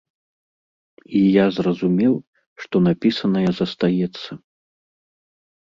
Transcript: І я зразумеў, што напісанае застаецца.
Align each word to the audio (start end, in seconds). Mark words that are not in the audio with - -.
І 1.19 1.21
я 1.33 1.45
зразумеў, 1.59 2.13
што 2.65 2.75
напісанае 2.87 3.47
застаецца. 3.61 4.31